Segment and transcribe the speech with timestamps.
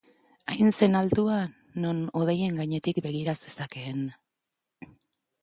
[0.51, 1.35] Hain zen altua,
[1.83, 4.03] non hodeien gainetik begira zezakeen.